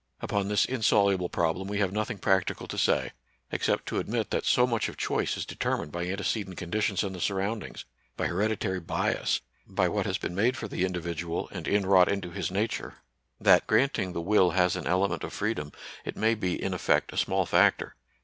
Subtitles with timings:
[0.19, 3.11] Upon this insoluble problem we have nothing practical to say,
[3.51, 7.21] except to admit that so much of choice is determined by antecedent conditions and the
[7.21, 7.85] surroundings,
[8.17, 12.49] by hereditary bias, by what has been made for the individual and inwrought into his
[12.49, 12.95] nature,
[13.39, 15.71] that, granting the will has an element of freedom,
[16.03, 17.93] it may be in effect a small factor.